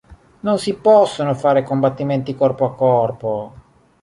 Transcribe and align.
Non 0.39 0.57
si 0.57 0.73
possono 0.73 1.35
fare 1.35 1.61
combattimenti 1.61 2.33
corpo 2.33 2.65
a 2.65 2.73
corpo. 2.73 3.53